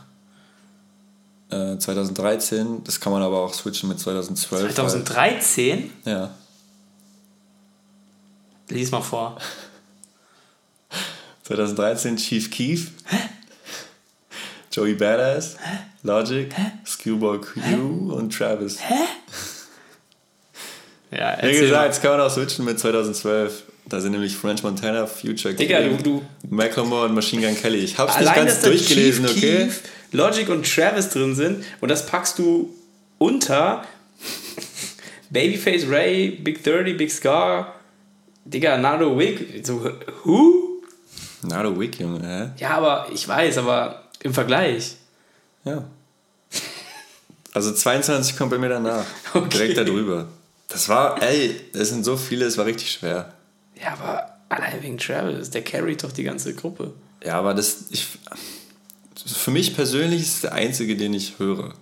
[1.51, 4.75] Äh, 2013, das kann man aber auch switchen mit 2012.
[4.75, 5.91] 2013?
[6.05, 6.35] Weil, ja.
[8.69, 9.39] Lies mal vor.
[11.45, 12.91] 2013 Chief Keef.
[14.79, 15.57] Joey Badass.
[16.03, 16.55] Logic.
[16.85, 18.79] Schoolboy Q und Travis.
[21.11, 23.63] Ja, Wie gesagt, jetzt kann man auch switchen mit 2012.
[23.87, 27.79] Da sind nämlich French Montana, Future Digga, King, du- du- Macklemore und Machine Gun Kelly.
[27.79, 29.57] Ich hab's nicht Allein, ganz dass da durchgelesen, Chief okay?
[29.65, 29.81] Keef,
[30.13, 32.75] Logic und Travis drin sind und das packst du
[33.17, 33.85] unter
[35.31, 37.75] Babyface Ray, Big 30, Big Scar,
[38.45, 39.65] Digga, Nardo Wig.
[39.67, 39.91] So,
[40.25, 40.83] who?
[41.43, 42.51] Nardo Wick, Junge, hä?
[42.63, 44.97] Ja, aber ich weiß, aber im Vergleich.
[45.65, 45.85] Ja.
[47.55, 49.05] Also 22 kommt bei mir danach.
[49.35, 49.49] Okay.
[49.49, 50.27] Direkt darüber.
[50.69, 53.33] Das war, ey, es sind so viele, es war richtig schwer.
[53.81, 56.93] Ja, aber allein wegen Travis, der carryt doch die ganze Gruppe.
[57.25, 58.07] Ja, aber das, ich,
[59.27, 61.75] für mich persönlich ist es der einzige, den ich höre.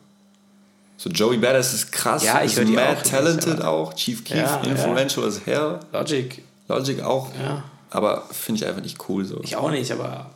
[0.99, 4.25] So Joey Badass ist krass, Ja, ich ist mad auch nicht, talented aber- auch, Chief
[4.25, 4.71] Keef Ja, ja.
[4.71, 7.65] influential as hell, Logic, Logic auch, ja.
[7.91, 9.41] aber finde ich einfach nicht cool so.
[9.43, 10.31] Ich auch nicht, aber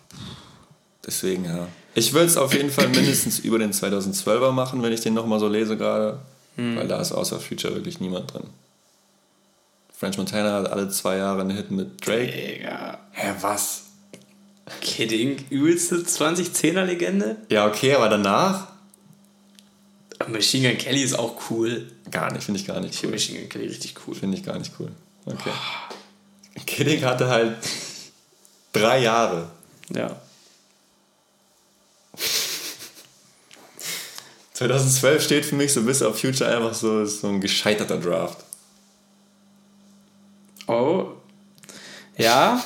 [1.07, 1.67] Deswegen, ja.
[1.95, 5.41] Ich würde es auf jeden Fall mindestens über den 2012er machen, wenn ich den nochmal
[5.41, 6.21] so lese gerade.
[6.57, 6.77] Hm.
[6.77, 8.45] Weil da ist außer Future wirklich niemand drin.
[9.97, 12.33] French Montana hat alle zwei Jahre einen Hit mit Drake.
[12.33, 12.99] Digga.
[13.13, 13.83] Hä, was?
[14.81, 17.37] Kidding, übelste 2010er-Legende.
[17.51, 18.69] Ja, okay, aber danach?
[20.29, 21.91] Machine Gun Kelly ist auch cool.
[22.11, 23.01] Gar nicht, finde ich gar nicht Ich cool.
[23.01, 24.15] finde Machine Gun Kelly richtig cool.
[24.15, 24.91] Finde ich gar nicht cool.
[25.27, 25.51] Okay.
[26.67, 27.57] Kidding hatte halt
[28.73, 29.49] drei Jahre.
[29.95, 30.17] Ja.
[34.61, 38.37] 2012 steht für mich so bis auf Future einfach so, so ein gescheiterter Draft.
[40.67, 41.07] Oh.
[42.19, 42.63] Ja.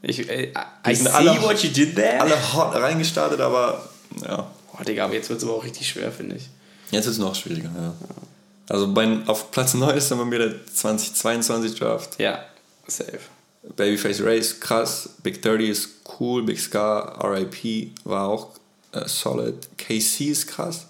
[0.00, 0.52] Ich, äh,
[0.86, 2.18] I sind see alle- what you did there.
[2.22, 3.90] Alle hot reingestartet, aber
[4.22, 4.50] ja.
[4.72, 6.44] Boah, Digga, aber jetzt wird es aber auch richtig schwer, finde ich.
[6.92, 7.92] Jetzt ist es noch schwieriger, ja.
[8.70, 12.18] Also bei, auf Platz 9 ist dann bei mir der 2022 Draft.
[12.18, 12.42] Ja,
[12.86, 13.20] safe.
[13.76, 18.48] Babyface ist krass, Big 30 ist cool, Big Scar, RIP war auch
[18.92, 20.86] äh, solid, KC ist krass.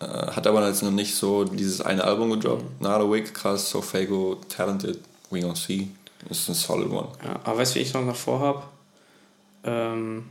[0.00, 2.80] Äh, hat aber jetzt noch nicht so dieses eine Album gedroppt.
[2.80, 4.98] Nada Wick, krass, Sofago, Talented,
[5.30, 5.88] We Gonna See.
[6.28, 7.08] Ist ein solid one.
[7.24, 8.62] Ja, aber weißt du, wie ich noch davor habe?
[9.64, 10.28] Ähm,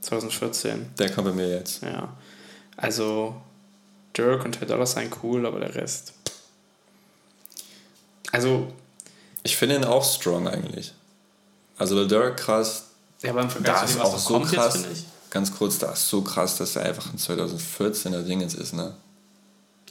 [0.00, 0.90] 2014.
[0.98, 1.82] Der kommt bei mir jetzt.
[1.82, 2.08] Ja.
[2.76, 3.34] Also,
[4.16, 6.12] Dirk und Ty Dolla Sign cool, aber der Rest.
[8.32, 8.68] Also,
[9.42, 10.92] Ich finde ihn auch strong eigentlich.
[11.76, 12.84] Also Lil Durk krass,
[13.22, 14.74] ja, beim Vergleich da zu ist dem, was auch so kommt krass.
[14.74, 15.04] jetzt, finde ich.
[15.34, 18.94] Ganz kurz, da ist so krass, dass er einfach ein 2014er Dingens ist, ne?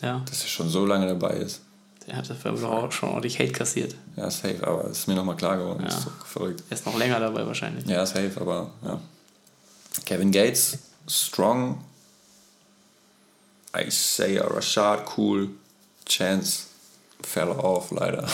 [0.01, 0.21] Ja.
[0.25, 1.59] Dass er schon so lange dabei ist.
[2.07, 3.93] Der hat dafür auch schon ordentlich Hate kassiert.
[4.15, 5.83] Ja, safe, aber ist mir nochmal klar geworden.
[5.83, 5.89] Ja.
[5.89, 6.63] Ist doch verrückt.
[6.69, 7.85] Er ist noch länger dabei wahrscheinlich.
[7.85, 9.01] Ja, safe, aber ja.
[10.05, 10.77] Kevin Gates,
[11.09, 11.83] strong.
[13.75, 15.49] Isaiah Rashad, cool.
[16.05, 16.67] Chance
[17.21, 18.29] fell off, leider.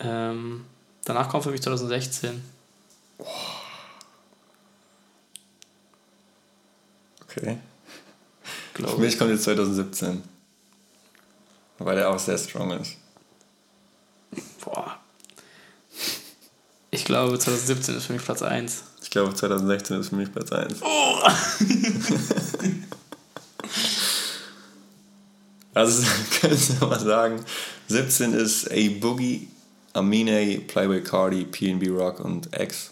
[0.00, 0.66] Ähm,
[1.06, 2.44] danach kommt für mich 2016.
[7.36, 7.58] Okay.
[8.74, 9.00] Für Glaube ich.
[9.00, 10.22] mich kommt jetzt 2017.
[11.78, 12.96] Weil der auch sehr strong ist.
[14.64, 14.98] Boah.
[16.90, 18.84] Ich glaube, 2017 ist für mich Platz 1.
[19.02, 20.80] Ich glaube, 2016 ist für mich Platz 1.
[25.74, 26.06] also,
[26.40, 27.44] kannst du mal sagen,
[27.88, 29.48] 17 ist A Boogie,
[29.92, 32.90] Amine, Playboy Cardi, PNB Rock und X.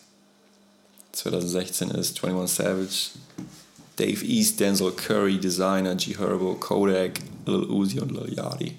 [1.13, 3.11] 2016 ist 21 Savage,
[3.97, 8.75] Dave East, Denzel Curry, Designer, G Herbo, Kodak, Lil Uzi und Lil Yachty.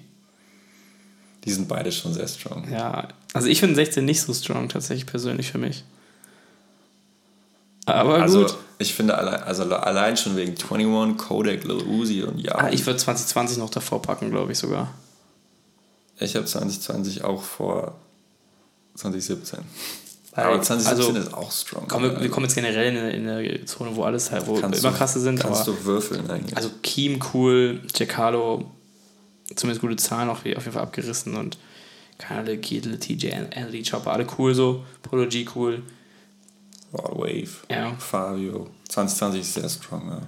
[1.44, 2.66] Die sind beide schon sehr strong.
[2.70, 5.84] Ja, also ich finde 16 nicht so strong tatsächlich persönlich für mich.
[7.86, 8.56] Aber Also, gut.
[8.78, 12.60] ich finde allein, also allein schon wegen 21, Kodak, Lil Uzi und Yachty.
[12.64, 14.92] Ah, ich würde 2020 noch davor packen, glaube ich sogar.
[16.18, 17.94] Ich habe 2020 auch vor
[18.94, 19.58] 2017.
[20.36, 21.84] Aber 2017 also, ist auch strong.
[21.88, 24.54] Komm, wir, wir kommen jetzt generell in, eine- in eine Zone, wo alles halt, wo
[24.60, 25.38] Kannst immer du- krasse sind.
[25.40, 26.56] Kannst Aber, du würfeln eigentlich.
[26.56, 27.80] also Keem cool,
[28.16, 28.64] Harlow,
[29.54, 31.56] zumindest gute Zahlen auch auf jeden Fall abgerissen und
[32.18, 34.84] keine Kittel, TJ, Anthony Chopper, alle cool so.
[35.28, 35.82] G cool.
[36.92, 37.92] Raw Wave, Ja.
[37.98, 38.68] Fabio.
[38.88, 40.20] 2020 ist sehr strong, ja.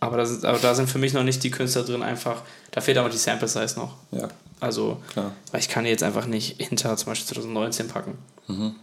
[0.00, 2.42] Aber da, sind, aber da sind für mich noch nicht die Künstler drin, einfach.
[2.70, 3.96] Da fehlt aber die Sample Size noch.
[4.12, 4.28] Ja,
[4.64, 5.32] Also, klar.
[5.52, 8.18] weil ich kann jetzt einfach nicht hinter zum Beispiel 2019 packen.
[8.48, 8.74] Mhm.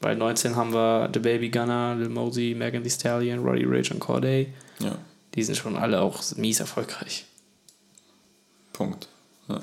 [0.00, 4.00] Weil 19 haben wir The Baby Gunner, Lil Mosey, Megan Thee Stallion, Roddy Rich und
[4.00, 4.52] Corday.
[4.80, 4.96] Ja,
[5.34, 7.24] Die sind schon alle auch mies erfolgreich.
[8.72, 9.08] Punkt.
[9.48, 9.60] Ja.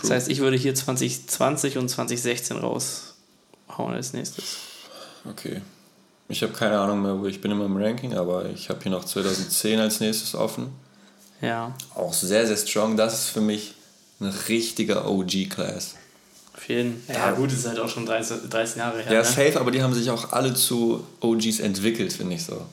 [0.00, 4.56] Das heißt, ich würde hier 2020 und 2016 raushauen als nächstes.
[5.28, 5.62] Okay.
[6.28, 8.92] Ich habe keine Ahnung mehr, wo ich bin in meinem Ranking, aber ich habe hier
[8.92, 10.68] noch 2010 als nächstes offen.
[11.40, 12.96] Ja, Auch sehr, sehr strong.
[12.96, 13.74] Das ist für mich
[14.20, 15.94] ein richtiger OG-Class.
[16.54, 17.14] auf jeden Fall.
[17.14, 19.12] Ja, gut, ist halt auch schon 13, 13 Jahre her.
[19.12, 19.24] Ja, ne?
[19.24, 22.64] safe, aber die haben sich auch alle zu OGs entwickelt, finde ich so.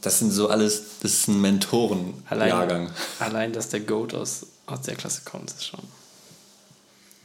[0.00, 2.90] Das sind so alles, das ist ein allein, Mentoren-Jahrgang.
[3.20, 5.80] allein, dass der Goat aus, aus der Klasse kommt, ist schon.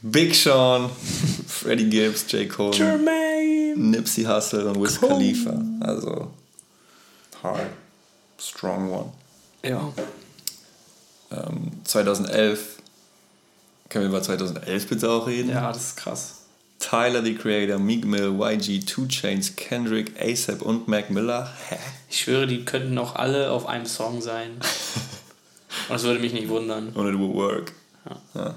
[0.00, 0.88] Big Sean,
[1.48, 2.48] Freddie Gibbs, J.
[2.48, 3.74] Cole, Jermaine!
[3.76, 5.60] Nipsey Hussle und Wiz Khalifa.
[5.80, 6.30] Also,
[7.42, 7.66] hard,
[8.40, 9.12] strong one.
[9.64, 9.92] Ja.
[11.32, 12.60] Ähm, 2011,
[13.88, 15.50] können wir über 2011 bitte auch reden?
[15.50, 16.34] Ja, das ist krass.
[16.78, 21.52] Tyler, the Creator, Meek Mill, YG, Two Chains, Kendrick, ASAP und Mac Miller.
[21.68, 21.76] Hä?
[22.08, 24.52] Ich schwöre, die könnten auch alle auf einem Song sein.
[25.88, 26.90] Und das würde mich nicht wundern.
[26.90, 27.72] Und it will work.
[28.34, 28.54] Ja.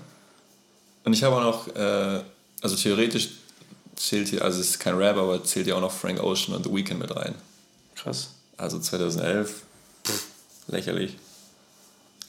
[1.04, 2.24] Und ich habe auch noch, äh,
[2.62, 3.30] also theoretisch
[3.96, 6.64] zählt hier, also es ist kein Rap, aber zählt ja auch noch Frank Ocean und
[6.64, 7.36] The Weeknd mit rein.
[7.96, 8.32] Krass.
[8.58, 9.62] Also 2011,
[10.68, 11.18] lächerlich.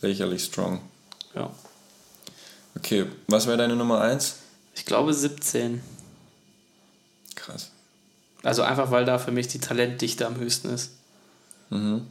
[0.00, 0.80] Lächerlich strong.
[1.34, 1.50] Ja.
[2.76, 4.36] Okay, was wäre deine Nummer 1?
[4.74, 5.82] Ich glaube 17.
[7.34, 7.70] Krass.
[8.42, 10.90] Also einfach, weil da für mich die Talentdichte am höchsten ist.
[11.70, 12.06] Mhm.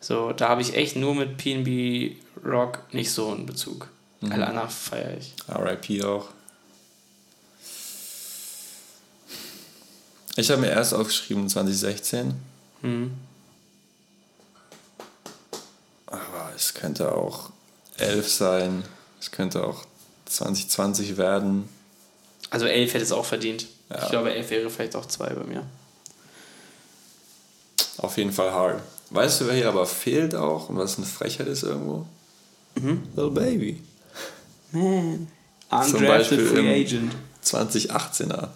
[0.00, 3.88] So, da habe ich echt nur mit PNB Rock nicht so einen Bezug.
[4.20, 4.32] Mhm.
[4.32, 5.34] Alle anderen feiere ich.
[5.48, 6.28] RIP auch.
[10.36, 12.34] Ich habe mir erst aufgeschrieben 2016,
[12.82, 13.10] Hm.
[16.06, 17.50] aber es könnte auch
[17.96, 18.84] 11 sein,
[19.20, 19.84] es könnte auch
[20.26, 21.68] 2020 werden.
[22.50, 23.66] Also 11 hätte es auch verdient.
[23.90, 24.02] Ja.
[24.04, 25.64] Ich glaube, 11 wäre vielleicht auch 2 bei mir.
[27.98, 28.80] Auf jeden Fall hard.
[29.10, 32.06] Weißt du, wer hier aber fehlt auch und was eine Frechheit ist irgendwo?
[32.76, 33.82] Little Baby.
[34.72, 35.28] Man.
[35.70, 37.14] Zum Undrafted Beispiel Free Agent.
[37.44, 38.48] 2018er.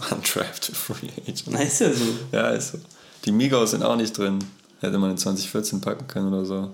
[0.10, 1.44] Undrafted Free Agent.
[1.48, 2.04] Na, ist ja so.
[2.32, 2.78] Ja, ist so.
[3.24, 4.38] Die Migos sind auch nicht drin.
[4.80, 6.70] Hätte man in 2014 packen können oder so.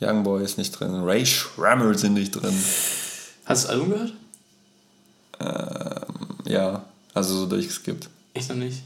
[0.00, 1.02] Youngboy ist nicht drin.
[1.02, 2.54] Ray Schrammel sind nicht drin.
[3.44, 4.12] Hast du das Album gehört?
[6.46, 6.84] Ja,
[7.14, 8.08] also so durchgeskippt.
[8.34, 8.82] Ich noch nicht.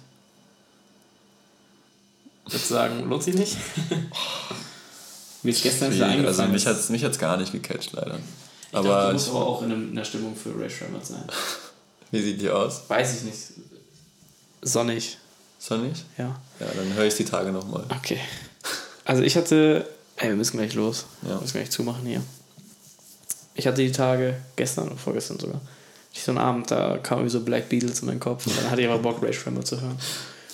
[2.44, 3.57] Würdest du sagen, lohnt sich nicht?
[5.42, 6.27] Mir ist gestern wieder eingefallen.
[6.38, 8.16] Also mich hat es mich hat's gar nicht gecatcht, leider.
[8.70, 11.25] ich aber dachte, du musst ich, aber auch in, der Stimmung für Ray Sherman sein.
[12.11, 12.83] wie sieht die aus?
[12.88, 13.38] Weiß ich nicht.
[14.62, 15.18] Sonnig,
[15.59, 16.05] Sonnig?
[16.16, 16.37] ja.
[16.61, 17.85] Ja, dann höre ich die Tage nochmal.
[17.96, 18.20] Okay.
[19.05, 19.88] Also ich hatte.
[20.22, 21.06] Ey, wir müssen gleich los.
[21.22, 21.30] Ja.
[21.30, 22.22] Wir müssen gleich zumachen hier.
[23.54, 25.61] Ich hatte die Tage, gestern oder vorgestern sogar,
[26.14, 28.70] ich so einen Abend, da kam irgendwie so Black Beatles in meinen Kopf und dann
[28.70, 29.98] hatte ich aber Bock, Ray Schrammer zu hören.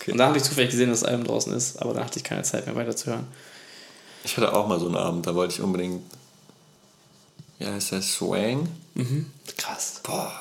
[0.00, 0.12] Okay.
[0.12, 2.24] Und da habe ich zufällig gesehen, dass das Album draußen ist, aber da hatte ich
[2.24, 3.26] keine Zeit mehr weiterzuhören.
[4.24, 6.02] Ich hatte auch mal so einen Abend, da wollte ich unbedingt.
[7.58, 8.00] Wie heißt der?
[8.00, 8.68] Swang?
[9.58, 10.00] Krass.
[10.02, 10.32] Boah.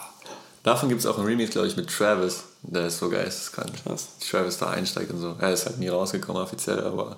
[0.63, 2.44] Davon gibt es auch einen Remix, glaube ich, mit Travis.
[2.62, 3.72] Der ist so geisteskrank.
[3.84, 4.08] Krass.
[4.30, 5.36] Travis da einsteigt und so.
[5.40, 7.18] Er ist halt nie rausgekommen offiziell, aber.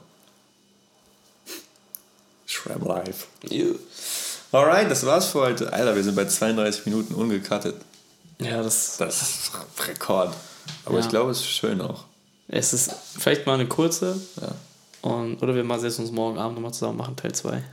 [2.62, 3.28] Shram Live.
[4.52, 5.72] Alright, das war's für heute.
[5.72, 7.76] Alter, wir sind bei 32 Minuten ungecuttet.
[8.42, 9.52] Ja, das, Das ist
[9.88, 10.36] Rekord.
[10.86, 11.04] Aber Ja.
[11.04, 12.06] ich glaube, es ist schön auch.
[12.48, 14.20] es ist vielleicht mal eine kurze.
[14.42, 14.50] Ja.
[15.10, 17.52] Und, oder wir mal setzen uns morgen Abend nochmal zusammen machen, Teil 2.
[17.52, 17.64] Mal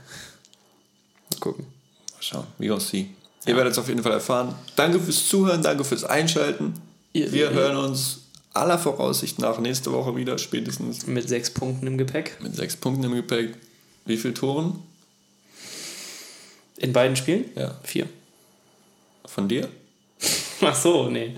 [1.39, 1.65] gucken.
[2.13, 2.47] Mal schauen.
[2.57, 3.09] We gonna see.
[3.45, 4.53] Ihr werdet es auf jeden Fall erfahren.
[4.75, 6.73] Danke fürs Zuhören, danke fürs Einschalten.
[7.13, 8.19] Ihr- wir ihr- hören uns
[8.53, 12.37] aller Voraussicht nach nächste Woche wieder, spätestens Mit sechs Punkten im Gepäck.
[12.41, 13.55] mit sechs Punkten im Gepäck.
[14.07, 14.81] Wie viele Toren?
[16.77, 17.45] In beiden Spielen?
[17.55, 17.75] Ja.
[17.83, 18.07] Vier.
[19.25, 19.67] Von dir?
[20.61, 21.35] Ach so, nee.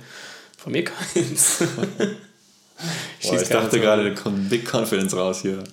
[0.57, 1.61] Von mir keins.
[3.19, 3.81] ich Boah, ich dachte Tore.
[3.81, 5.63] gerade, da kommt Big Confidence raus hier.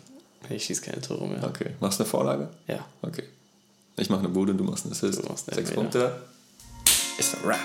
[0.49, 1.43] Ich schieße keine Tore mehr.
[1.45, 1.71] Okay.
[1.81, 2.49] Machst du eine Vorlage?
[2.67, 2.87] Ja.
[3.03, 3.25] Okay.
[3.97, 5.19] Ich mache eine Bude, du machst einen Assist.
[5.23, 6.09] Du machst einen Sechs Elfmeter.
[6.09, 6.23] Punkte.
[7.19, 7.59] Ist ein Rap.